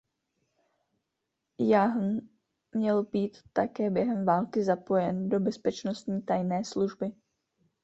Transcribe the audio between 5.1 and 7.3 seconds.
do bezpečnostní tajné služby.